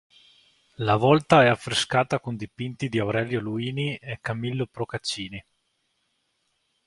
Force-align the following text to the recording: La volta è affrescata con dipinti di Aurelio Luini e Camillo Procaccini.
La 0.77 0.95
volta 0.95 1.43
è 1.43 1.47
affrescata 1.47 2.19
con 2.19 2.35
dipinti 2.35 2.89
di 2.89 2.97
Aurelio 2.97 3.39
Luini 3.39 3.97
e 3.97 4.17
Camillo 4.19 4.65
Procaccini. 4.65 5.45